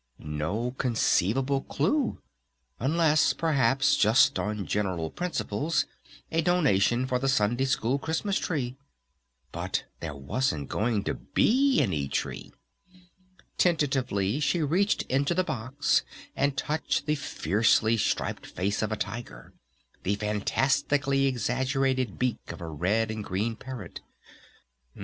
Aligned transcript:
No 0.17 0.71
conceivable 0.79 1.61
clew! 1.61 2.23
Unless 2.79 3.33
perhaps 3.33 3.95
just 3.95 4.39
on 4.39 4.65
general 4.65 5.11
principles 5.11 5.85
a 6.31 6.41
donation 6.41 7.05
for 7.05 7.19
the 7.19 7.27
Sunday 7.27 7.65
School 7.65 7.99
Christmas 7.99 8.39
Tree? 8.39 8.75
But 9.51 9.83
there 9.99 10.15
wasn't 10.15 10.69
going 10.69 11.03
to 11.03 11.13
be 11.13 11.79
any 11.83 12.07
tree! 12.07 12.51
Tentatively 13.59 14.39
she 14.39 14.63
reached 14.63 15.03
into 15.03 15.35
the 15.35 15.43
box 15.43 16.01
and 16.35 16.57
touched 16.57 17.05
the 17.05 17.13
fiercely 17.13 17.95
striped 17.95 18.47
face 18.47 18.81
of 18.81 18.91
a 18.91 18.97
tiger, 18.97 19.53
the 20.01 20.15
fantastically 20.15 21.27
exaggerated 21.27 22.17
beak 22.17 22.51
of 22.51 22.59
a 22.59 22.67
red 22.67 23.11
and 23.11 23.23
green 23.23 23.55
parrot. 23.55 24.01